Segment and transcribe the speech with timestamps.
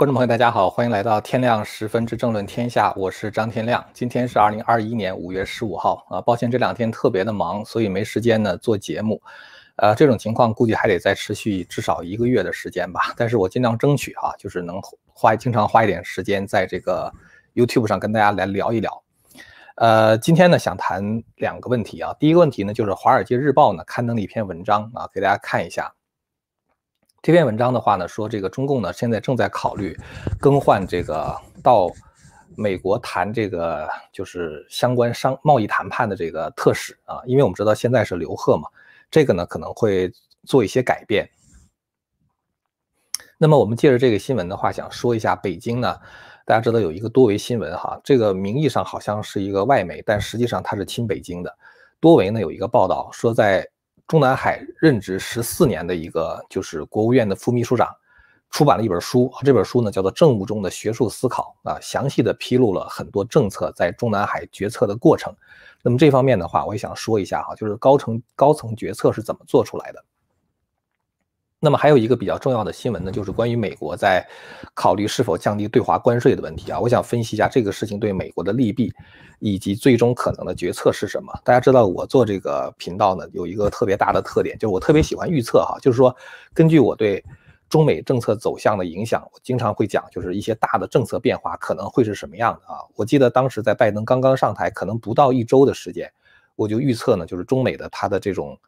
[0.00, 3.84] 观众朋友，大家好，欢迎来到天亮十分之政论天下，我是张天亮。
[3.92, 9.20] 今天是二零二一年五月十五号啊，抱歉这两天特别的忙，所以没时间呢做节目。
[9.76, 13.12] 呃，这种情况估计还得再持续至少一个月的时间吧。
[13.14, 14.80] 但是我尽量争取哈，就是能
[15.12, 17.12] 花经常花一点时间在这个
[17.54, 19.02] YouTube 上跟大家来聊一聊。
[19.76, 25.92] 呃，今天呢想谈两个问题啊，第一个问题呢就是《华尔街日报》呢刊登了一篇文章啊，给大家看一下。
[27.22, 29.94] 这篇文章的话呢，说这个中共呢现在正在考虑
[30.40, 31.90] 更换这个到
[32.56, 38.66] 美国谈这个就是相关商贸易谈判的这个特使啊，因为我们知道现在是刘鹤嘛，
[39.10, 40.10] 这个呢可能会
[40.46, 41.28] 做一些改变。
[43.36, 45.94] 那么我们借着这个新闻的话，想说一下北京呢，
[46.46, 51.54] 大家知道有一个多维新闻哈，这个名义上好像是一个外媒，但实际上它是亲北京的。
[52.00, 53.68] 多维呢有一个报道说在。
[54.10, 57.88] 中南海任职十四年的一个就是国务院的副秘书长，
[58.50, 65.32] 出版了一本书，这本书呢叫做《政务中的学术思考》啊，详细的披露了很多政策在中南海决策的过程。
[65.80, 70.04] 那么这方面的话，我也想说一下哈，就是高层高层决策是怎么做出来的。
[71.62, 74.26] 那么还有一个比较重要的新闻呢，就是关于美国在
[74.72, 76.80] 考虑是否降低对华关税的问题啊。
[76.80, 78.90] 我想分析一下这个事情对美国的利弊，
[79.40, 81.30] 以及最终可能的决策是什么。
[81.44, 86.16] 大家知道我做这个频道呢，有一个特别大的特点，就是我特别喜欢预测哈，就是说
[86.54, 87.22] 根据我对
[87.68, 92.80] 中美政策走向的影响，我经常会讲，就是一些大的政策变化可能会是什么样的啊。
[92.96, 96.10] 我记得当时在拜登刚刚上台，可能不到一周的时间，
[96.56, 98.58] 我就预测呢，就是中美的它的这种。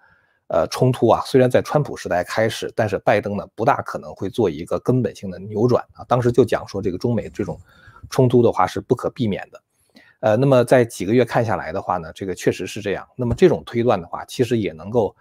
[0.48, 6.04] 呃，冲突啊，虽然在川普时代开始，但是拜登呢不大可能会做一个根本性的扭转啊。
[6.06, 7.58] 当时就讲说，这个中美这种
[8.10, 9.62] 冲突的话是不可避免的。
[10.20, 13.08] 呃，那么在几个月看下来的话呢，这个确实是这样。
[13.16, 15.16] 那么这种推断的话，其实也能够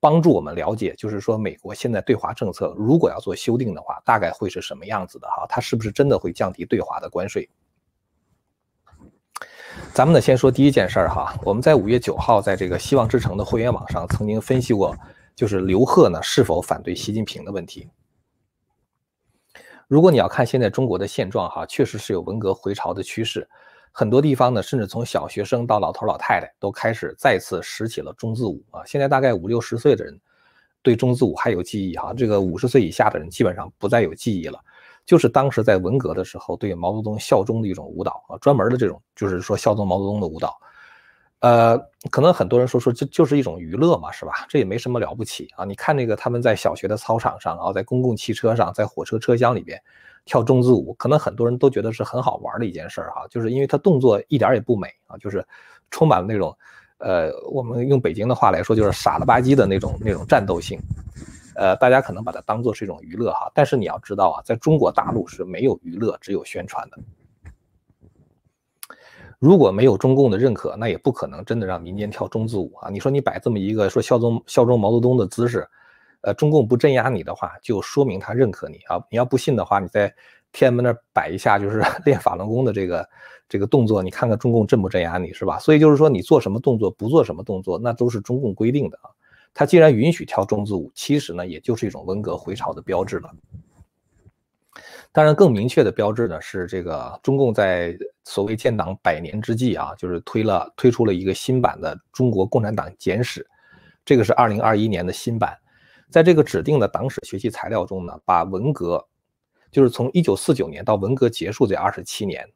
[0.00, 5.44] 帮助我们了解，就是说美国现在对华政策如果要做修订的话，大概会是什么样子的哈？
[5.48, 7.48] 它是不是真的会降低对华的关税？
[9.94, 11.34] 咱们呢，先说第一件事儿哈。
[11.44, 14.96] 我们在五月九号，在这个希望之城的会员网上曾经分析过，
[15.34, 17.88] 就是刘鹤呢是否反对习近平的问题。
[19.88, 23.46] 如果你要看现在中国的现状哈，确实是有文革回潮的趋势，
[23.90, 28.82] 很多地方呢，甚至从小学生到老头老太太都开始再次拾起了中字舞啊。
[28.86, 30.18] 现在大概五六十岁的人
[30.80, 34.58] 对中字舞还有记忆哈，这个五十岁以下的人基本上不再有记忆了。
[35.12, 40.56] 就是当时在文革的时候，对毛泽东效忠的一种舞蹈啊，专门的这种，就是说效忠毛泽东的舞蹈。
[41.40, 41.78] 呃，
[42.10, 44.46] 可能很多人说说这就是一种娱乐嘛，是吧？
[44.48, 45.66] 这也没什么了不起啊。
[45.66, 49.78] 你看那个他们在小学的操场上啊，在公共汽车上，在火车车厢里边
[50.24, 53.26] 跳中字舞，可能很多人都觉得是很好玩的一件事儿哈。
[53.28, 55.46] 就是因为他动作一点也不美啊，就是
[55.90, 56.56] 充满了那种，
[56.96, 60.80] 呃，我们用北京的话来说，就是傻了吧唧的那种那种战斗性。
[61.54, 66.98] 呃，大家可能把它当做是一种娱乐哈，但是你要知道啊，在中国大陆是没有娱乐，只有宣传的。
[69.38, 72.88] 如果没有中共的认可，那也不可能真的让民间跳中字舞啊。
[72.90, 75.68] 你说你摆这么一个说效忠效忠毛泽东的姿势，
[76.20, 79.04] 呃，中共不镇压你的话，就说明他认可你啊。
[79.10, 80.14] 你要不信的话，你在
[80.52, 83.08] 天安门那摆一下就是 练法轮功的这个
[83.48, 85.58] 这个动作，你看看中共镇不镇压你是吧？
[85.58, 89.10] 所以就是说你做什么动作，不做什么动作，那都是中共规定的啊。
[89.54, 93.30] 他既然允许跳中字舞，其实呢，也就是一种文革回潮的标志了。
[95.14, 103.42] 当然，更明确的标志呢，是这个中共在所谓建党百年之际啊，就是推了推出了一个新版的《中国共产党简史》，
[104.06, 105.54] 这个是二零二一年的新版。
[106.08, 109.06] 在这个指定的党史学习材料中呢，把文革，
[109.70, 112.48] 就是从一九四九年到文革结束这二十七年，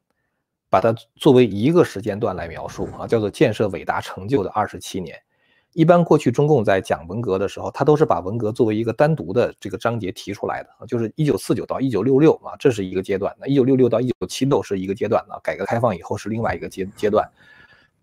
[0.70, 5.20] 把它作为一个时间段来描述啊，叫做建设伟大成就的二十七年。
[5.76, 17.30] 一般过去中共在讲文革的时候，他都是把文革作为一个单独的这个章节提出来的，就是一九四九到一九六六啊，这是一个阶段；那一九六六到一九七六是一个阶段啊，改革开放以后是另外一个阶阶段。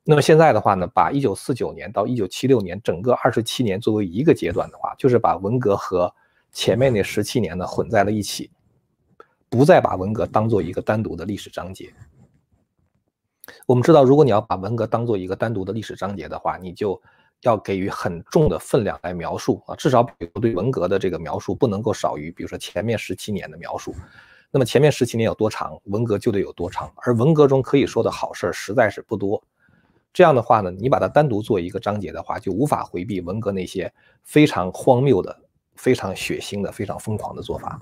[0.03, 6.13] 那么现在的话呢，把一九四九年到一九七六年整个二十七年作为一个阶段的话，就是把文革和
[6.51, 8.51] 前面那十七年呢混在了一起，
[9.49, 11.91] 不再把文革当做一个单独的历史章节。
[13.65, 17.01] 我们知道，如果你要把文革当做一个单独的历史章节的话，你就
[17.43, 23.93] 要给予很重的分量来描述啊，至少比如对文革的这个描述不能够少于，比如说前面十七年的描述。
[24.49, 26.91] 那么前面十七年有多长，文革就得有多长。
[26.97, 29.43] 而文革中可以说的好事实在是不多。
[30.13, 33.91] 这样的话呢，你把它单独做一个章节的话，就无法回避文革那些
[34.23, 35.35] 非常荒谬的、
[35.75, 37.81] 非常血腥的、非常疯狂的做法。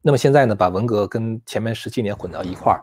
[0.00, 2.82] 那么现在呢，把文革跟前面十七年混到一块儿。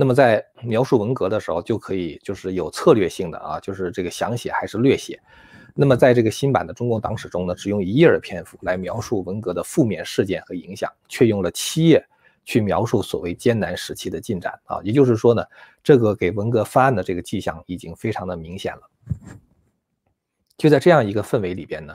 [0.00, 5.20] 那么在描述文革的时候，就可以就是有策略性的啊，就是这个详写还是略写。
[5.74, 12.06] 那么在这个新版的中共党史中呢，只用一页的篇幅来描述文革的负面事件和影响，却用了七页
[12.44, 14.78] 去描述所谓艰难时期的进展啊。
[14.84, 15.44] 也就是说呢，
[15.82, 18.82] 这个给文革翻案的这个迹象已经非常的明显了。
[20.56, 21.92] 就在这样一个氛围里边呢，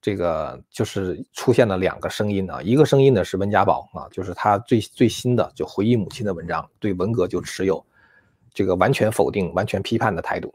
[0.00, 7.84] 这个就是出现了两个声音啊，一个声音呢是温家宝啊，就是他最最新的就回忆母亲的文章，对文革就持有
[8.54, 10.54] 这个完全否定、完全批判的态度。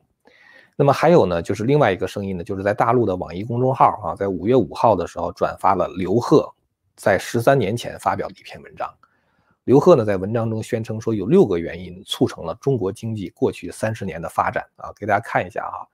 [0.76, 6.52] 那么还有呢，就是另外一个声音呢，就是在大陆的网易公众号啊，在五月五号的时候转发了刘鹤
[6.96, 8.92] 在十三年前发表的一篇文章。
[9.64, 15.86] 刘鹤呢在文章中宣称说，有六个原因促成了中国经济过去三十年的发展啊，给大家看一下啊。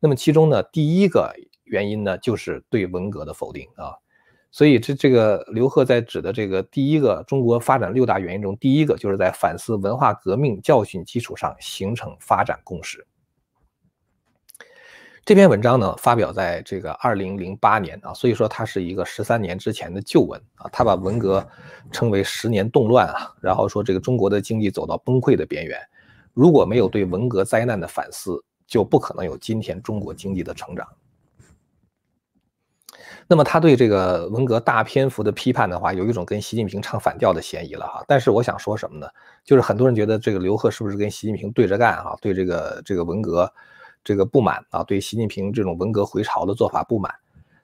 [0.00, 1.32] 那么其中呢，第一个
[1.64, 3.92] 原因呢，就是对文革的否定啊。
[4.50, 13.04] 所以这这个刘鹤在指的这个第一个中国发展六大原因中，第一个就是在反思文化革命教训基础上形成发展共识。
[15.24, 20.68] 这篇文章呢，发表在这个二零零八年啊，所以说它是一个十三年之前的旧文啊。
[20.70, 21.44] 他把文革
[21.90, 25.80] 称为十年动乱啊，然后说这个中国的经济走到崩溃的边缘，
[26.34, 30.86] 如果没有对文革灾难的反思，就不可能有今天中国经济的成长。
[33.26, 38.04] 那么他对这个文革大篇幅的批判的话，有一种跟习近平唱反调的嫌疑了哈。
[38.06, 39.06] 但是我想说什么呢？
[39.44, 42.16] 就是很多人觉得这个刘鹤是不是跟习近平对着干啊？
[42.20, 43.52] 对这个这个文革。
[44.06, 47.10] 这个不满啊，对习近平这种文革回潮的做法不满，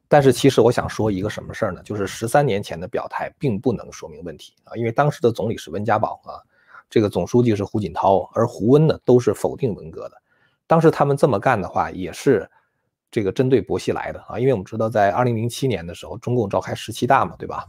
[0.08, 1.82] 但是其实我想说一个什么事儿呢？
[1.84, 6.40] 就是十三年前的表态并不能说明问题啊，因为当时的总理是温家宝啊，
[6.88, 10.12] 这个总书记是胡锦涛，而胡温呢都是否定文革的。
[10.66, 12.50] 当时他们这么干的话，也是
[13.10, 17.66] 这个针对薄熙来的啊，因为我们知道在二零零七年的时候，中共召开十七大嘛，对吧？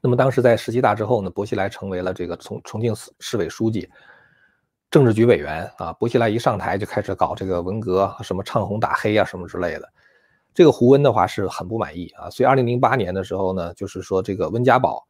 [0.00, 3.88] 那么当时在十七大之后呢，薄熙来成为了这个重重庆市市委书记。
[4.90, 9.88] 政治局委员啊，薄熙来一上台就开始搞这个文革，什么唱红打黑啊，什么之类的。
[10.52, 15.04] 这个胡温的话是很不满意啊，所以二零零八年的时候呢，就是说这个温家宝，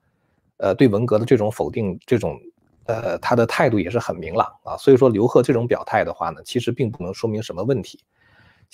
[0.57, 2.41] 呃，对文革的这种否定，这种
[2.87, 4.77] 呃他的态度也是很明朗啊。
[4.79, 8.03] 所以说刘鹤这种表态的话呢，其实并不能说明什么问题。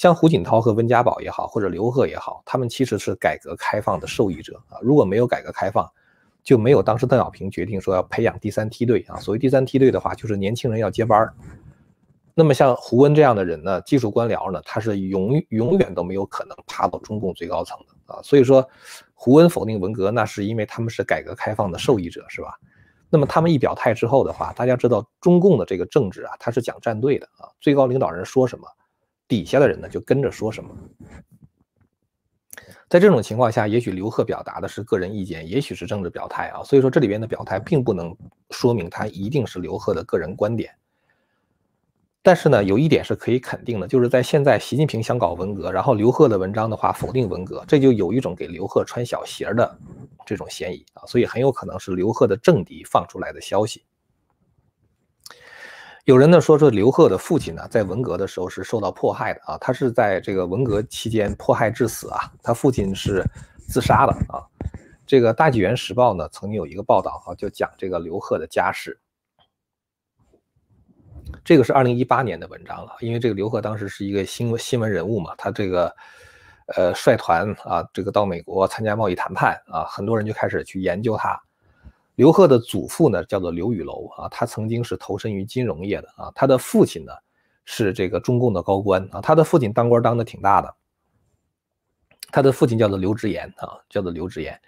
[0.00, 4.80] 像胡锦涛和温家宝也好，或者刘鹤也好，他们其实是改革开放的受益者啊。
[4.80, 5.86] 如果没有改革开放，
[6.42, 9.20] 就没有当时邓小平决定说要培养第三梯队啊。
[9.20, 11.34] 所谓第三梯队的话，就是年轻人要接班儿。
[12.32, 18.22] 那么像胡温这样的人呢，技术官僚呢，他是永永远都没有可能爬到中共最高层的啊。
[18.22, 18.66] 所以说，
[19.12, 22.58] 胡温否定文革，那是因为他们是改革开放的受益者，是吧？
[23.10, 27.52] 那么他们一表态之后的话，大家知道中共的这个政治啊，他是讲站队的啊。
[27.60, 28.66] 最高领导人说什么，
[29.30, 30.76] 底下的人呢就跟着说什么。
[32.88, 36.64] 在这种情况下，也许刘鹤表达的是个人意见，也许是政治表态啊。
[36.64, 38.12] 所以说这里边的表态并不能
[38.50, 40.74] 说明他一定是刘鹤的个人观点。
[42.20, 49.78] 但是呢，有一点是可以肯定的，就是在现在习近平想搞文革，然后刘鹤的文章的话否定文革，这就有一种给刘鹤穿小鞋的
[50.26, 51.06] 这种嫌疑啊。
[51.06, 53.84] 所以很有可能是刘鹤的政敌放出来的消息。
[56.10, 63.24] 有人呢说说刘贺的父亲呢，在文革的时候是受到迫害的啊，他是在这个文革期间迫害致死啊，他父亲是
[63.68, 64.42] 自杀的啊。
[65.06, 68.98] 这个《大纪元时报》呢曾经有一个报道啊，就讲这个刘贺的家世。
[71.44, 75.94] 这个是二零一八年的文章了，因为这个刘贺当时是一个新闻新闻人物嘛，他这个
[76.74, 81.40] 呃率团啊，这个到美国参加贸易谈判啊，很多人就开始去研究他。
[82.20, 86.30] 刘鹤的祖父呢，叫做刘宇楼啊，他曾经是投身于金融业的啊。
[86.34, 87.12] 他的父亲呢，
[87.64, 89.22] 是这个中共的高官啊。
[89.22, 90.76] 他的父亲当官当的挺大的。
[92.30, 94.60] 他的父亲叫做刘直言啊，叫做刘直言。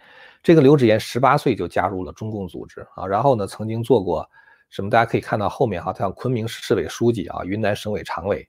[0.42, 4.26] 这个刘直言十八岁就加入了中共组织啊，然后呢，曾经做过
[4.70, 4.88] 什么？
[4.88, 8.48] 大家可以看到后面哈，他像昆明市委书记啊，云南省委常委。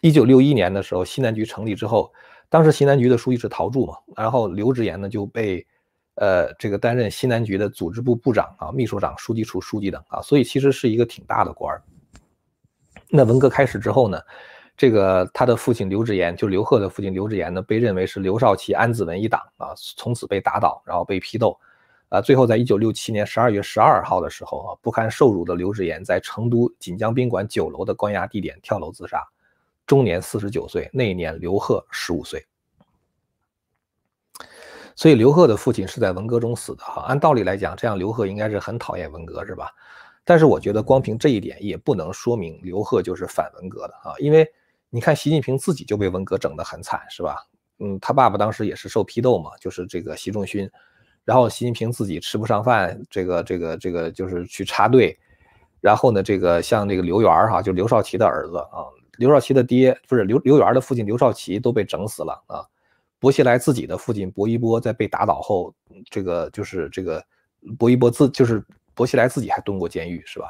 [0.00, 2.12] 一九六一年的时候，西南局成立之后，
[2.48, 5.64] 当时西南局的书记是陶铸嘛，然后刘直言呢就被。
[6.20, 11.80] 呃，这个担任西南局的组织部部长啊、秘书长、书记处书记等啊，所以其实是一个挺大的官儿。
[13.08, 14.20] 那文革开始之后呢，
[14.76, 21.56] 这个他的父亲刘志言，就刘贺的父亲刘志言呢，被认为是刘少奇、安子文一党啊，从此被打倒，然后被批斗，
[22.08, 29.24] 啊，最后在一九六七年十二月十二号的时候啊，不堪受辱的刘志言在成都锦江宾馆九楼的关押地点跳楼自杀，
[29.86, 30.90] 终年四十九岁。
[30.92, 32.44] 那一年刘贺十五岁。
[34.98, 39.70] 所以刘贺的父亲是在文革中死的哈，按道理来讲，这样刘贺应该是很讨厌文革是吧？
[40.24, 44.44] 但是我觉得光凭这一点也不能说明刘贺就是反文革的啊，因为
[44.90, 47.36] 你看习近平自己就被文革整得很惨是吧？
[47.78, 50.68] 嗯，他爸爸当时也是受批斗嘛，就是这个习仲勋，
[51.24, 55.16] 然后习近平自己吃不上饭，这个这个这个就是去插队，
[55.80, 58.82] 然后呢，这个像这个刘源哈，就刘少奇的儿子啊，
[59.16, 62.66] 刘少奇的爹不是刘刘源的父亲刘少奇都被整死了啊。
[63.20, 65.74] 薄熙来自己的父亲薄一波在被打倒后，
[66.10, 67.24] 这个就是这个
[67.78, 70.48] 薄一波自就是薄熙来自己还蹲过监狱，是吧？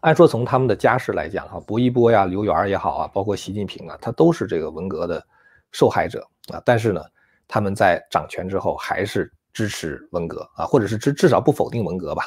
[0.00, 5.24] 按说从他们的家世来讲，哈，薄一波呀、刘源也好啊，包括习近平啊，他都是这个文革的
[5.70, 6.60] 受害者啊。
[6.64, 7.00] 但是呢，
[7.46, 12.24] 他们在掌权之后还是支持文革啊，或者是至至少不否定文革吧。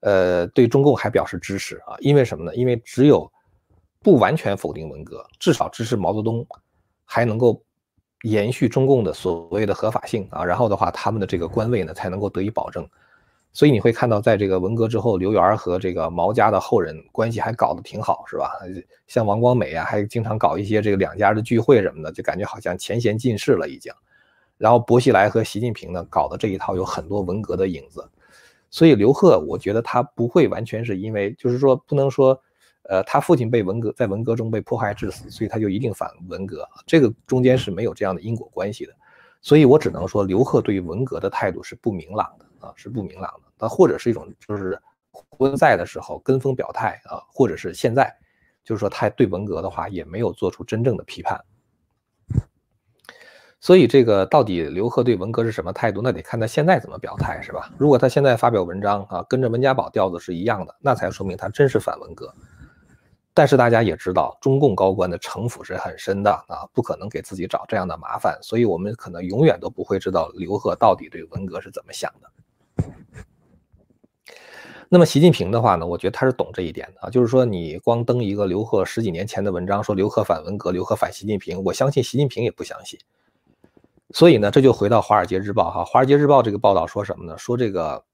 [0.00, 2.56] 呃，对中共还表示支持啊，因为什么呢？
[2.56, 3.30] 因为只有
[4.00, 6.44] 不完全否定文革，至少支持毛泽东。
[7.14, 7.62] 还能够
[8.22, 12.88] 延续中共的所谓的合法性啊，然后的话，他们的这个官位呢才能够得以保证。
[13.52, 18.50] 所以你会看到，在这个文革之后，刘源和这个毛家的后人关系还搞得挺好，是吧？
[19.08, 23.92] 像王光美啊，还经常搞一些这个两家的聚会什么的，就感觉好像前贤尽释了已经。
[24.56, 28.08] 然后薄熙来和习近平呢搞的这一套有很多文革的影子，
[28.70, 32.40] 所以刘贺，我觉得他不会完全是因为，就是说不能说。
[32.88, 38.92] 呃，他父亲被文革在文革中被迫害致死，所以他就一定反文革，这个中间是没有这样的因果关系的，
[39.40, 44.80] 所以我只能说刘贺对于文革的态度是不明朗的啊，是不明朗的，他或者是一种就是
[45.30, 48.12] 婚在的时候跟风表态啊，或者是现在
[48.64, 51.40] 就是说他对文革的话也没有做出真正的批判，
[53.60, 57.72] 所以这个到底刘贺对文革是什么态度，那得看他现在怎么表态是吧？
[57.78, 62.34] 如果他现在发表文章啊，跟着温家宝调子是一样的，那才说明他真是反文革。
[63.34, 72.30] 但是大家也知道，中共高官的城府是很深的啊，不可能给自己找这样的麻烦，所以我们可能永远都不会知道刘贺到底对文革是怎么想的。
[74.90, 83.00] 那么习近平的话呢，我觉得他是懂这一点的啊，就是说你光登一个刘贺十几年前的文章，说刘贺反文革，刘贺反习近平，我相信习近平也不相信。
[84.10, 87.38] 所以呢，这就回到《华尔街日报》哈，《华尔街日报》这个报道说什么呢？
[87.38, 88.04] 说这个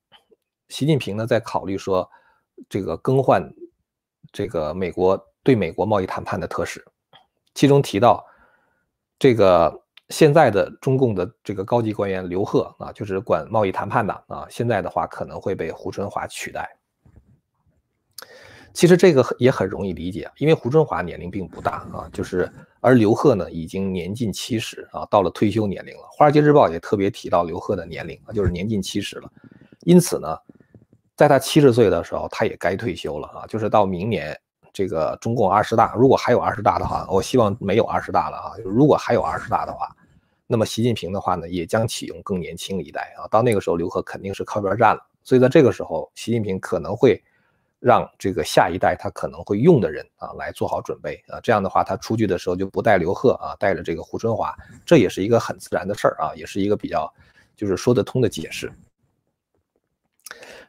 [0.68, 2.08] 习近平呢在考虑说
[2.68, 3.52] 这个更换。
[4.38, 6.80] 这个美国对美国贸易谈判的特使，
[7.54, 8.25] 其中提到
[9.18, 16.71] 这个现在的中共的这个高级官员刘鹤啊，就是管贸易谈判的啊，现在的话可能会被胡春华取代。
[18.73, 26.02] 其实这个也很容易理解，因为胡春华年龄并不大啊，就是而刘鹤呢已经年近七十啊，到了退休年龄了。
[26.12, 29.28] 华尔街日报也特别提到刘鹤的年龄啊，就是年近七十了，
[29.80, 30.38] 因此呢。
[31.18, 33.44] 在他七十岁的时候，他也该退休了啊！
[33.48, 34.40] 就是到明年
[34.72, 38.52] 这个中共二十大，如果还有二十大的话，我希望没有二十大了啊！
[38.64, 39.88] 如果还有二十大的话，
[40.46, 43.26] 那么习近平的话呢，也将启用更年轻一代啊！
[43.32, 45.00] 到那个时候，刘鹤肯定是靠边站了。
[45.25, 47.20] 所以在这个时候，习近平可能会
[47.80, 51.40] 让这个下一代他可能会用的人啊来做好准备啊！
[51.42, 54.56] 这样的话，他出去的时候就不带刘贺啊，带着这个胡春华，
[54.87, 57.12] 这也是一个很自然的事儿啊，也是一个比较
[57.56, 58.72] 就是说得通的解释。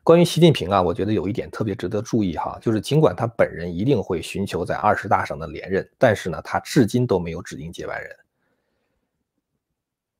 [0.09, 8.09] 关于习近平啊，我觉得有一点特别值得注意哈，就是尽管他本人一定会寻求在二十大上的连任，但是呢，他至今都没有指定接班人。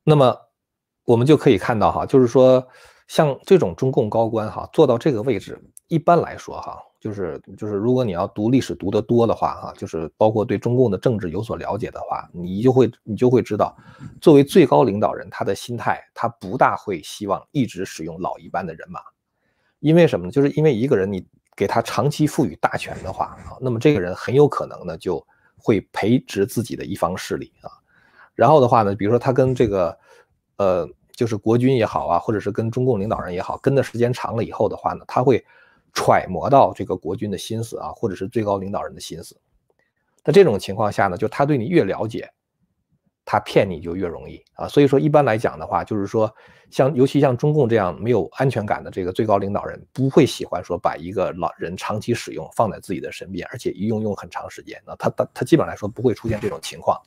[0.04, 0.32] 那么
[1.04, 2.64] 我们就可以看到哈，就是说
[3.08, 13.76] 像这种中共高官哈，做到这个位置，一般来说哈，就是就是如果你要读历史读得多的话哈，就是包括对中共的政治有所了解的话，你就会你就会知道，
[14.20, 19.00] 作为最高领导人，他的心态他不大会希望一直使用老一般的人马。
[19.80, 20.32] 因为什么呢？
[20.32, 27.68] 就是因为一个人，你给他长期赋予大权的话啊，那么这个人很有可能呢就会培植自己的一方势力啊。
[28.34, 29.98] 然后的话呢，比如说他跟这个，
[30.56, 35.44] 呃，就是国军也好啊，或者是跟中共领导人也好，跟的时间长了以后的话呢，他会
[35.92, 39.36] 揣摩到这个国军的心思啊，或者是最高领导人的心思。
[40.22, 42.30] 在这种情况下呢，就他对你越了解。
[43.32, 46.28] 他骗你就越容易啊，所以说一般来讲的话，就是说
[46.68, 54.82] 像尤其像中共这样没有安全感的这个最高领导人，不会喜欢说把一个老人长期使用放在自己的身边，而且一用用很长时间。
[54.84, 57.00] 那他他他基本上来说不会出现这种情况。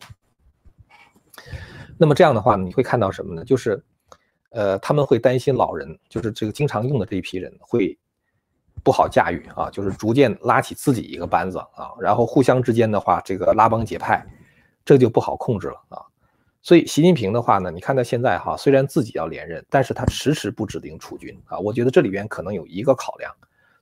[1.97, 3.43] 那么这样的话，你会看到什么呢？
[3.43, 3.83] 就是，
[4.51, 7.99] 呃，他们会担心老人，就是这个经常用的这一批人会
[8.81, 14.25] 不好驾驭啊，就是逐渐拉起自己一个班子啊，然后互相之间的话，这个拉帮结派。
[14.85, 16.03] 这就不好控制了啊，
[16.63, 21.59] 所以习近平的话呢，你看他现在哈，虽然自己要连任，但是他迟迟不指定储君啊。
[21.59, 23.29] 我觉得这里边可能有一个考量，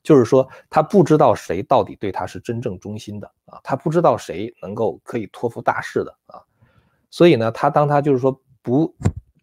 [0.02, 6.42] 就是说他不知道谁到底对他是真正忠心的啊，他不知道谁能够可以托付大事的啊。
[7.12, 8.92] 所以呢，他当他就是说不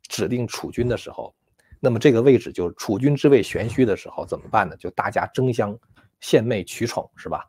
[0.08, 1.32] 指定储君的时候，
[1.78, 4.76] 那么这个位置就是储君之位玄虚的时候怎么办呢？
[4.78, 5.78] 就大家争相
[6.18, 7.44] 献媚取宠，是吧？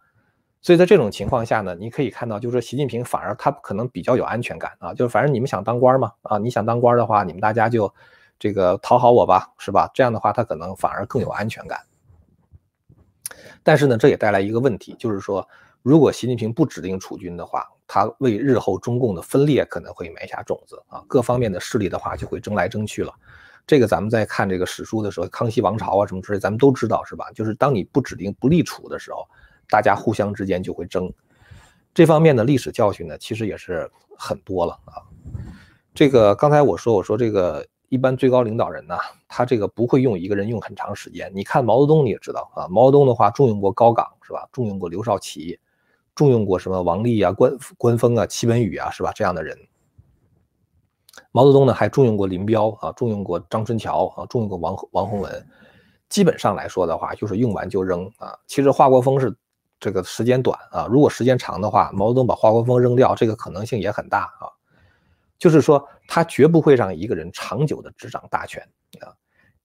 [0.62, 7.94] 所以在这种情况下呢，你可以看到，就是说习近平反而他可能比较有安全感啊，就是反正你们想当官嘛，啊，你想当官的话，你们大家就
[8.38, 9.90] 这个讨好我吧，是吧？
[9.94, 11.80] 这样的话，他可能反而更有安全感。
[13.64, 15.48] 但是呢，这也带来一个问题，就是说
[15.82, 23.14] 如果习近平不指定储君的话，他为日后中共的分裂可能会埋下种子啊，各方面的势力的话就会争来争去了。
[23.66, 27.32] 这个咱们在看这个史书的时候，康熙王朝啊什么之类，咱们都知道是吧？
[27.34, 29.26] 就是当你不指定不立储的时候，
[29.70, 31.12] 大家互相之间就会争。
[31.94, 35.04] 这方面的历史教训呢，其实也是很多了啊。
[35.94, 38.98] 这个刚才我说，我说这个一般最高领导人呢，
[39.28, 41.32] 他这个不会用一个人用很长时间。
[41.34, 44.48] 你看毛泽东你也知道啊，毛泽东的话重用过高岗是吧？
[44.52, 45.60] 重用过刘少奇。
[46.16, 49.10] 重用过什么王立啊、关关锋啊、戚文宇啊，是吧？
[49.16, 49.58] 这样的人。
[51.32, 55.48] 毛泽东呢还重用过林彪啊，重用过张春桥啊，重用过王王洪文。
[56.10, 58.38] 基本上来说的话，就是用完就扔啊。
[58.48, 59.34] 其实华国锋是
[59.80, 64.52] 这个时间短啊，如果时间长的话，毛泽东把华国锋扔掉，这个可能性也很大啊。
[65.38, 68.62] 就是说，他绝不会让一个人长久的执掌大权
[69.00, 69.16] 啊。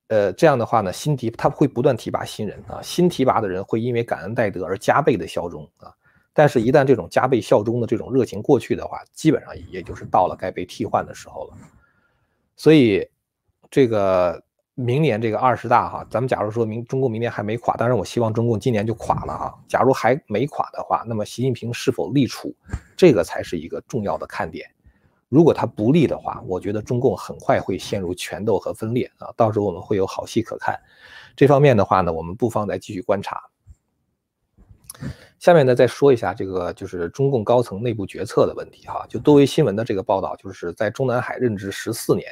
[0.08, 5.92] 呃，这样的话呢，新提他会不断提拔新人啊，新提拔的人会因为感恩戴德而加倍的效忠啊。
[6.32, 11.56] 但是，一旦这种加倍效忠的这种热情过去的话，基本上也就是到了该被替换的时候了。
[12.54, 13.08] 所以，
[13.70, 14.40] 这个
[14.74, 19.54] 明年这个二十大哈，咱们假如说明中共明年还没垮，当然我希望中共今年就垮了哈。
[19.68, 22.52] 假如还没垮的话，那么习近平是否立储，
[22.96, 24.68] 这个才是一个重要的看点。
[25.28, 30.78] 如果他不立的话，我觉得中共很快会陷入权斗和分裂啊，到时候我们会有好戏可看。
[31.36, 33.40] 这方面的话呢，我们不妨再继续观察。
[35.38, 39.04] 下面呢，再说一下这个就是中共高层内部决策的问题哈。
[39.08, 42.26] 就多维新闻的这个报道，就是在中南海任职十四年，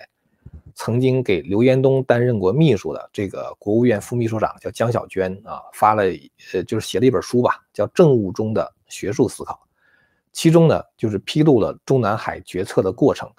[0.74, 6.02] 曾经给刘延东担任过秘书的这个国务院副秘书长叫江小娟啊，发了
[6.52, 9.54] 呃就是写了一本书吧，叫《政务中的学术思考》，
[10.32, 13.30] 其中呢就是披露了中南海决策的过程。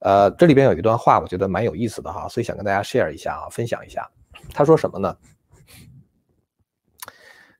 [0.00, 4.06] 呃，这里边有一段话，我觉得蛮有意思的哈，所以想跟大家 share 一下啊，分享一下。
[4.52, 5.16] 他说什么呢？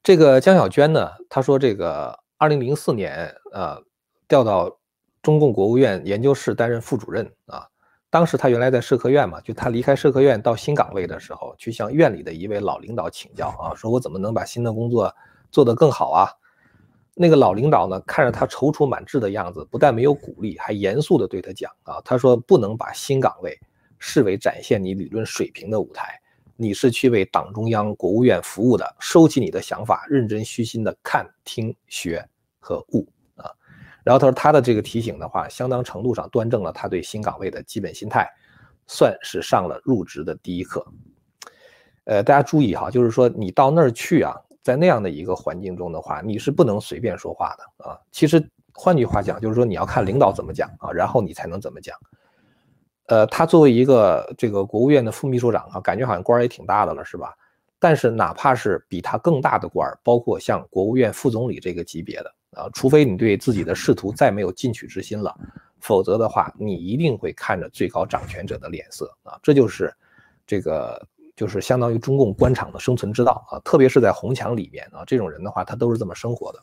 [0.03, 3.83] 这个江小娟呢，她说这个二零零四年，呃，
[4.29, 4.79] 调到
[5.23, 7.67] 中共国务院研究室担任副主任啊。
[8.15, 15.13] 当时他原来在社科院嘛，就他离开社科院到新岗位的时候，去向院里的一位老领导请教啊，说我怎么能把新的工作
[15.51, 16.31] 做得更好啊？
[17.15, 23.59] 那个老领导呢，看着他踌躇满志的样子，不但没有鼓励，还严肃地对他讲啊，他说不能把新岗位
[23.99, 26.17] 视为展现你理论水平的舞台。
[26.55, 32.25] 你是去为党中央、国务院服务的，收起你的想法，认真虚心的看、听、学
[32.61, 33.09] 和悟。
[34.05, 38.31] 然后他说，他的这个提醒的话，相当程度上端正了他对新岗位的基本心态，
[38.87, 40.87] 算是上了入职的第一课。
[42.05, 47.99] 呃，大家注意哈，就是说你到那儿去啊，在那样的一个环境中的话，你是不能随便说话的啊。
[48.13, 51.97] 其实换句话讲，就是说你要看领导怎么讲啊，然后你才能怎么讲。
[53.07, 57.35] 呃，他作为一个这个国务院的副秘书长啊，感觉好像官儿也挺大的了，是吧？
[57.79, 65.35] 但是哪怕是比他更大的官儿，包括像国务院副总理这个级别的啊，除非你对自己的仕途再没有进取之心了，
[65.81, 69.39] 否则的话，你一定会看着最高掌权者的脸色啊。
[69.43, 69.93] 这就是
[70.47, 76.61] 这个就是相当于中共官场的生存之道啊，特别是在红墙里面啊，这种人的话，他都是这么生活的。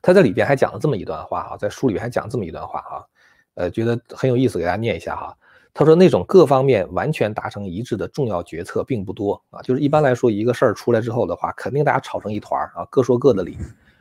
[0.00, 3.06] 他在里边还讲了这么一段话哈，在书里还讲这么一段话哈。
[3.54, 5.36] 呃，觉得很有意思，给大家念一下哈。
[5.74, 9.60] 他说，那种各方面完全达成一致的重要决策并不多啊。
[9.62, 13.58] 就是一般来说，一个事儿出来之后的话，肯定大家吵成一团儿啊，各说各的理。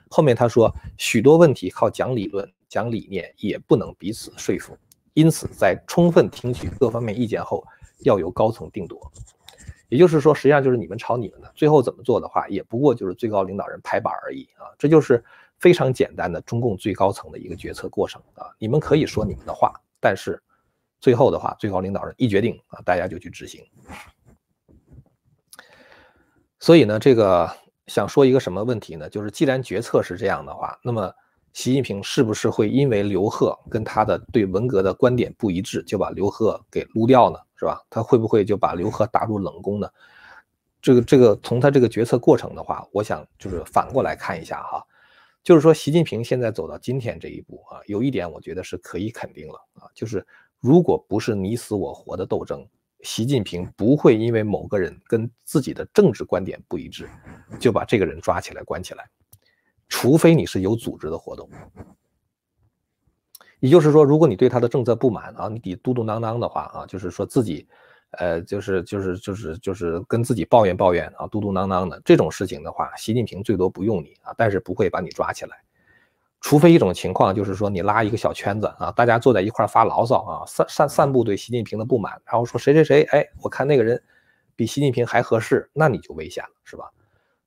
[0.09, 4.77] 后面他说，许多问题靠讲理论、讲理念也不能彼此说服，
[5.13, 7.65] 因此在充分听取各方面意见后，
[7.99, 9.11] 要由高层定夺。
[9.89, 14.67] 也就是说，实际上就是你们吵你们的，最后怎么做的话，也不过就是最高领导人拍板而已啊。
[14.77, 15.23] 这就是。
[15.59, 20.39] 非常简单的中共最高层的一个决策过程啊，你们可以说你们的话，但是
[21.01, 23.65] 最后的话，最高领导人一决定啊，大家就去执行。
[26.59, 27.49] 所以呢，这个
[27.87, 29.09] 想说一个什么问题呢？
[29.09, 31.11] 就是既然决策是这样的话，那么
[31.53, 37.39] 习近平是不是会因为刘鹤跟他的对文革的观点不一致，就把刘鹤给撸掉呢？
[37.55, 37.81] 是吧？
[37.89, 39.89] 他会不会就把刘鹤打入冷宫呢？
[40.79, 44.85] 这个这个从他这个决策过程的话，我想就是反过来看一下哈。
[45.43, 50.25] 就是说，习近平现在走到今天这一步啊，有一点我觉得是可以肯定了啊，就是
[50.59, 52.67] 如果不是你死我活的斗争，
[53.01, 57.09] 习近平不会因为某个人跟自己的政治观点不一致，
[57.59, 59.09] 就把这个人抓起来关起来，
[59.87, 61.49] 除非你是有组织的活动。
[63.59, 67.67] 也就是说，如果你对他的政策不满啊，你得嘟嘟囔囔的话啊，就是说自己。
[68.11, 75.61] 呃，就是就是就是就是跟自己抱怨抱怨啊，嘟嘟囔囔的这种事情的话，习近平最多不用你啊，但是不会把你抓起来，
[76.39, 84.01] 除非一种情况，就是说你拉一个小圈子啊，大家坐在一块发牢骚啊，散散散布对习近平的不满，然后说谁谁谁，哎，我看那个人
[84.55, 86.89] 比习近平还合适，那你就危险了，是吧？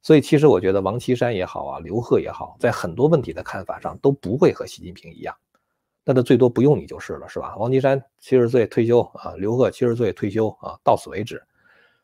[0.03, 5.35] 所以其实我觉得王岐山也好啊，刘鹤也好，在很多问题的看法上都不会和习近平一样。
[6.05, 7.55] 那他最多不用你就是了，是吧？
[7.59, 11.43] 王岐山七十岁退休啊，刘鹤七十岁退休啊，到此为止。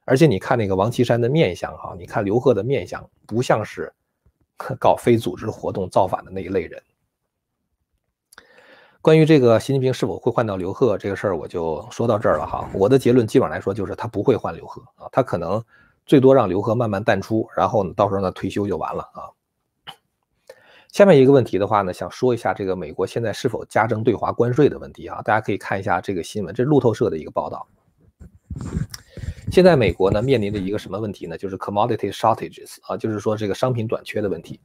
[0.05, 3.93] 而且你看那个王岐山的面相哈，你看刘鹤的面相，不像是
[4.81, 6.83] 搞非组织活动造反的那一类人。
[9.01, 12.69] 关于这个习近平是否会换掉刘鹤这个事儿，我就说到这儿了哈。
[12.75, 15.63] 我的结论基本上来说就是他不会换刘鹤啊，他可能
[16.05, 19.31] 最多让刘鹤慢慢淡出，然后呢，到时候呢退休就完了啊。
[20.91, 25.23] 下面一个问题的话呢，想说一下这个美国现在是否加征对华关税的问题啊？
[25.23, 27.69] 大家可以看一下这个新闻，这是路透社的一个报道。
[29.51, 31.39] 现在美国呢面临着一个什么问题呢？
[31.39, 34.61] 就是 commodity shortages 啊，就是说这个商品短缺的问题。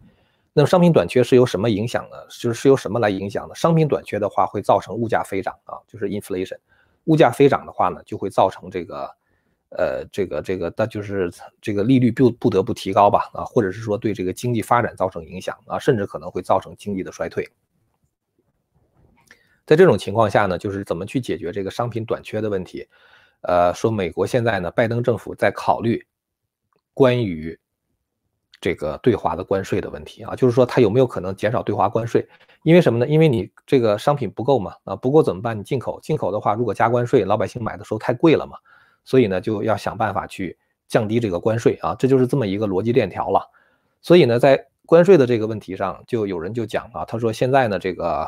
[0.54, 2.18] 那么商品短缺是由什么影响呢？
[2.30, 3.56] 就是是由什么来影响呢？
[3.56, 6.58] 商品短缺的话会造成物价飞涨啊，就是 inflation。
[7.06, 9.10] 物价飞涨的话呢，就会造成这个，
[9.70, 17.48] 呃，这个这个，那就是这个利率不不得不提高吧啊，或者是说对这个经济发展造成影响啊，甚至可能会造成经济的衰退。
[19.66, 22.86] 在这种情况下呢，就是怎么去解决这个商品短缺的问题？
[23.42, 26.06] 呃，说美国现在呢，拜登政府在考虑
[26.94, 27.58] 关于。
[28.64, 32.24] 这个对华的关税的问题啊，就是说它有没有可能减少对华关税？
[32.62, 33.08] 因为什么呢？
[33.08, 35.58] 因为你这个商品不够嘛，啊不够怎么办？
[35.58, 38.56] 你进口，进口的话，如果加关税，老百姓买的时候太贵了嘛，
[39.04, 40.56] 所以呢就要想办法去
[40.88, 43.50] 降低这个关税啊，这就是这么一个逻辑链条了。
[44.00, 48.28] 所以呢，在关税的这个问题上，就有人就讲啊，他说现在呢，这个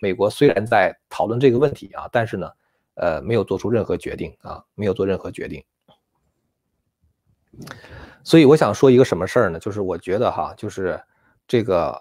[0.00, 2.50] 美国虽然在讨论这个问题啊，但是呢，
[2.94, 5.62] 呃，没有做出任何决定啊，没有做任何决定。
[8.24, 9.58] 所以我想说一个什么事儿呢？
[9.58, 11.00] 就是我觉得哈，就是
[11.46, 12.00] 这个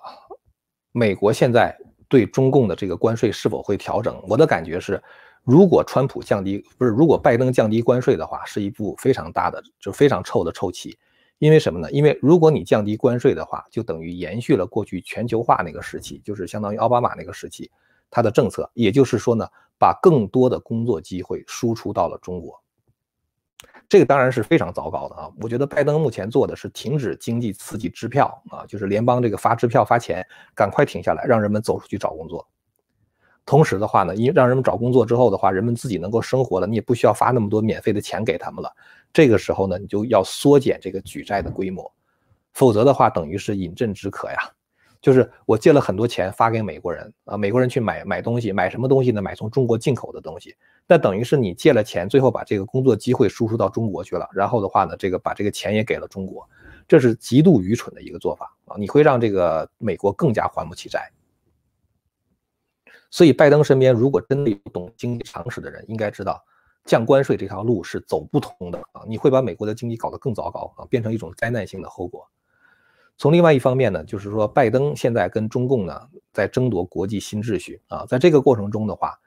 [0.91, 1.77] 美国现在
[2.07, 4.19] 对中共的这个关税是否会调整？
[4.27, 5.01] 我的感觉是，
[5.43, 10.97] 如果川普降低，不是如果拜登降低关税的话，是一部非常大的，就非常臭的臭棋。
[11.39, 11.91] 因为什么呢？
[11.91, 17.69] 因为如果你降低关税的话，就等于延续了过去全球化那个时期，就是相当于奥巴马那个时期
[18.13, 19.47] 他的政策，也就是说呢，
[19.79, 22.61] 把更多的工作机会输出到了中国。
[23.89, 25.31] 这个当然是非常糟糕的啊！
[25.41, 32.47] 我觉得拜登目前做的是停止经济刺激支票啊，就是联邦这个发支票发钱，赶快停下来，让人们走出去找工作。
[33.45, 38.71] 同时的话呢，因让人们找工作之后的话，人们自己能够生活了，你也不需要发那么多免费的钱给他们了。
[39.11, 41.91] 这个时候呢，你就要缩减这个举债的规模，
[42.53, 44.37] 否则的话，等于是饮鸩止渴呀。
[45.03, 49.21] 就是我借了很多钱发给美国人啊，美国人去买买东西，买什么东西呢？
[49.21, 50.55] 买从中国进口的东西。
[50.87, 56.49] 那等于是你借了钱，最后把这个工作机会输出到中国去了，然后的话呢，这个把这个钱也给了中国，
[56.87, 58.77] 这是极度愚蠢的一个做法啊！
[58.77, 61.11] 你会让这个美国更加还不起债。
[63.11, 66.41] 所以拜登身边如果真的有懂经济常识的人，应该知道
[66.85, 69.03] 降关税这条路是走不通的啊！
[69.05, 72.25] 你会把美国的经济搞得更糟糕啊，变成一种灾难性的后果。
[73.17, 79.17] 从另外一方面呢，就是说，拜登现在跟中共呢在争夺国际新秩序啊，在这个过程中的话，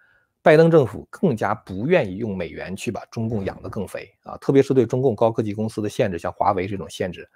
[0.42, 7.28] 拜登政府更加不愿意用美元去把中共养得更肥啊，特别是对中共高科技公司的限制，像华为这种限制，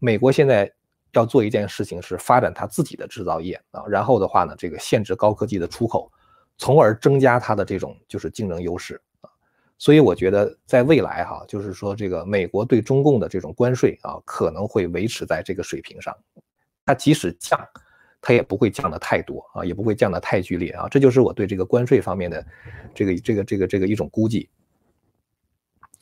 [0.00, 0.72] 美国现在
[1.12, 6.10] 要做一件事情是发展它自己的制造业啊，然后的话呢，这个限制高科技的出口，
[6.56, 9.00] 从而增加它的这种就是竞争优势。
[9.78, 16.12] 所以我觉得，在未来哈，就是说这个美国对中共的这种关税啊，可能会维持在这个水平上。
[16.84, 17.58] 它即使降，
[18.20, 20.88] 它也不会降的太多啊，也不会降的太剧烈啊。
[20.88, 22.44] 这就是我对这个关税方面的
[22.92, 24.50] 这个这个这个这个一种估计。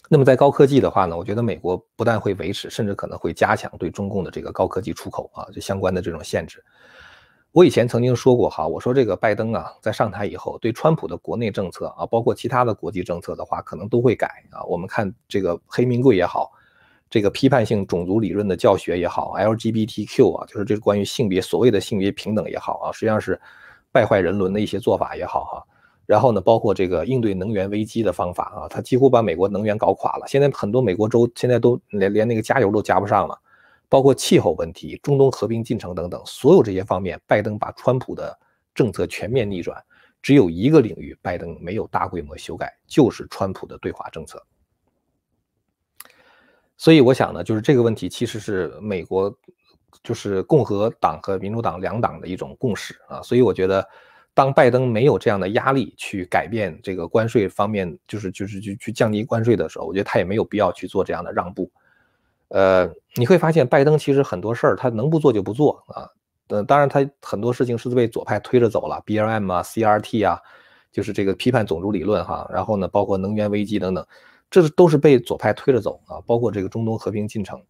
[0.09, 6.65] 那么在高科技的话呢，我觉得美国不但会维持，甚至可能会加强对中共的这个高科技出口啊，就相关的这种限制。
[7.57, 14.63] 我以前曾经说过哈，我说这个拜登啊，在上台以后，对川普的国内政策啊，包括其他的国际政策的话，可能都会改啊。
[14.65, 16.53] 我们看这个黑名贵也好，
[17.09, 23.41] 这个批判性种族理论的教学也好，LGBTQ 啊，就是这个关于性别所谓的性别平等也好啊，实际上是
[23.91, 25.65] 败坏人伦的一些做法也好哈。
[26.05, 30.27] 然后呢，包括这个应对能源危机的方法啊，他几乎把美国能源搞垮了。
[30.29, 33.41] 现在很多美国州现在都连连那个加油都加不上了。
[33.89, 38.37] 包括气候问题、中东和平进程等等，所有这些方面，拜登把川普的
[38.75, 39.83] 政策全面逆转。
[40.23, 44.45] 只有一个领域，拜登没有大规模修改，就是川普的对华政策。
[46.77, 49.33] 所以我想呢，就是这个问题其实是美国，
[50.03, 53.23] 就是共和党和民主党两党的一种共识啊。
[53.23, 53.89] 所以我觉得，
[54.35, 61.71] 当拜登没有这样的压力去改变这个关税方面，就是就是去去降低关税的时候，我觉得他也没有必要去做这样的让步。
[62.49, 66.09] 呃，你会发现拜登其实很多事儿他能不做就不做啊。
[66.49, 70.41] 呃，当然他很多事情是被左派推着走了，B R M 啊，C R T 啊，
[70.93, 72.49] 就是这个批判种族理论哈。
[72.53, 74.07] 然后呢，包括能源危机等等，
[74.49, 76.23] 这都是被左派推着走啊。
[76.25, 77.61] 包括这个中东和平进程，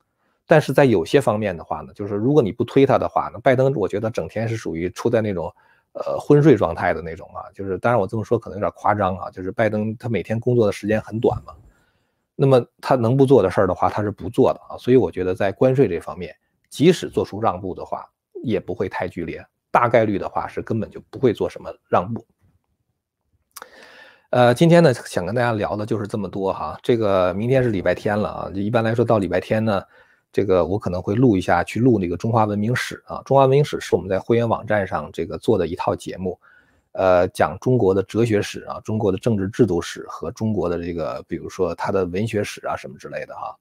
[0.46, 5.50] 但是在有些方面的话呢，就是如果你不推他的话，呢拜登我觉得整天是属于处在那种
[5.94, 7.48] 呃昏睡状态的那种啊。
[7.54, 11.54] 就是当然我这么说可能有点夸张啊，就是拜登他每天工作的时间很短嘛，
[12.36, 14.76] 那么他能不做的事儿的话，他是不做的啊。
[14.78, 16.36] 所以我觉得在关税这方面，
[16.68, 18.08] 即使做出让步的话，
[18.44, 22.24] 也不会太剧烈，大概率的话是根本就不会做什么让步。
[24.30, 26.78] 呃，今天呢，想跟大家聊的就是这么多哈。
[26.82, 29.82] 这个明天是礼拜天了啊，一般来说到礼拜天呢，
[30.32, 33.22] 这个我可能会录一下，去录那个中华文明史啊。
[33.24, 36.38] 中华文明史是我们在会员网站上这个做的一套节目，
[36.98, 43.54] 呃，讲中国的哲学史啊，中国的政治制度史和中国的这个，比如说它的文学史啊什么之类的哈。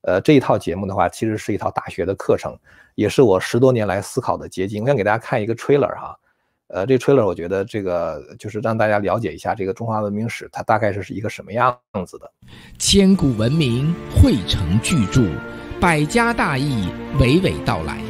[0.00, 2.52] 呃，这一套节目的话，其实是一套大学的课程，
[2.96, 4.82] 也是我十多年来思考的结晶。
[4.82, 6.18] 我想给大家看一个 trailer 哈。
[6.66, 12.28] 呃，这 trailer 我觉得这个就是让大家了解一下这个中华文明史，它大概是一个什么样子的。
[12.76, 15.22] 千古文明汇成巨著，
[15.80, 16.88] 百家大义
[17.20, 18.09] 娓娓道来。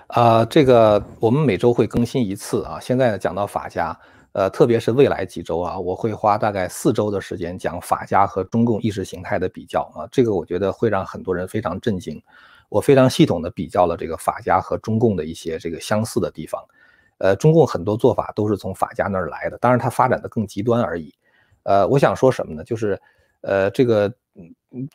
[0.11, 2.77] 啊，这个我们每周会更新一次啊。
[2.81, 3.97] 现在呢，讲到法家，
[4.33, 10.03] 呃，特别是未来几周啊，我会花大概四周的时间讲法家和中共意识形态的比较啊。
[10.11, 12.21] 这个我觉得会让很多人非常震惊。
[12.67, 16.61] 我非常系统的比较了这个法家和中共的一些这个相似的地方。
[17.19, 21.13] 呃，中共很多做法都是从法家那儿来的，当然它发展的更极端而已。
[21.63, 22.65] 呃，我想说什么呢？
[22.65, 22.99] 就是，
[23.41, 24.13] 呃，这个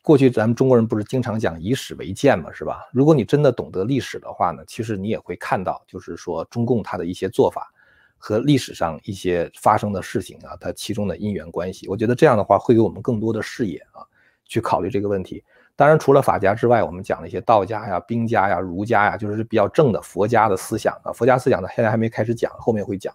[0.02, 2.88] 过去咱们中国人不是经常讲以史为鉴嘛，是吧？
[2.92, 7.70] 如果你真的懂得历史的话呢，其实你也会看到，就是说中共它的一些做法
[8.16, 11.86] 和历史上一些发生的事情啊，它其中的因缘关系。
[11.88, 14.00] 我觉得这样的话会给我们更多的视野啊，
[14.46, 15.44] 去考虑这个问题。
[15.78, 21.12] 当然，除了法家之外，我们讲了一些道家呀、兵家呀、儒家呀，就是比较正的佛家的思想啊。
[21.12, 23.14] 佛家思想呢，现在还没开始讲，后面会讲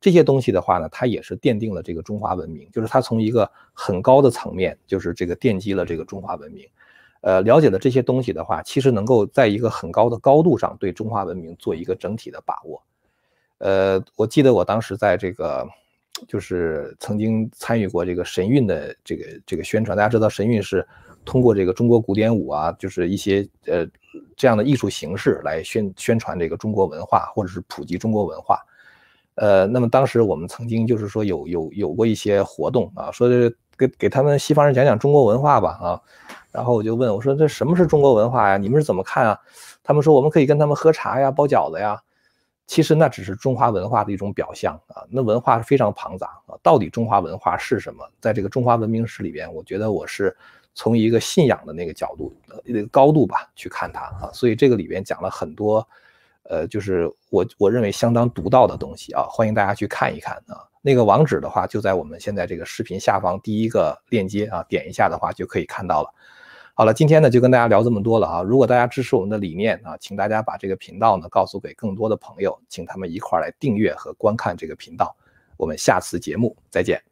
[0.00, 6.66] 这些东西的话呢，它也是奠定了这个中华文明，就是它从一个很高的层面，就是这个奠基了这个中华文明。
[7.20, 12.82] 呃，了解了这些东西的话，其实能够在一个很高的高度上对中华文明做一个整体的把握。
[13.58, 15.66] 呃，我记得我当时在这个，
[16.28, 19.96] 就是曾经参与过这个神韵的这个这个宣传。
[19.96, 20.86] 大家知道神韵是。
[21.24, 23.86] 通过这个中国古典舞啊，就是一些呃
[24.34, 28.64] 这样的艺术形式来宣宣传这个中国文化，或者是普及中国文化。
[29.40, 33.28] 呃，那么当时我们曾经就是说有有有过一些活动啊，说
[33.76, 36.00] 给给他们西方人讲讲中国文化吧啊。
[36.50, 38.56] 然后我就问我说这什么是中国文化呀？
[38.56, 39.38] 你们是怎么看啊？
[39.82, 42.00] 他们说我们可以跟他们喝茶呀，包饺子呀。
[42.66, 45.04] 其实那只是中华文化的一种表象啊。
[45.08, 46.58] 那文化是非常庞杂啊。
[46.62, 48.04] 到底中华文化是什么？
[48.20, 50.36] 在这个中华文明史里边，我觉得我是。
[50.74, 52.32] 从一个信仰的那个角度、
[52.64, 55.84] 那个高度吧去看它啊，所以这个里边讲了很多，
[56.48, 60.64] 呃，就是我我认为相当独到的东西啊，欢迎大家去看一看啊。
[60.80, 66.08] 那个网址的话就在我们现在这个视频下方第一个链接啊，点一下的话就可以看到了。
[66.72, 68.42] 好了，今天呢就跟大家聊这么多了啊。
[68.42, 75.14] 如果大家支持我们的理念啊，请大家把这个频道呢告诉给更多的朋友，请他们一块儿来订阅和观看这个频道。
[75.56, 77.02] 我们下次节目再见。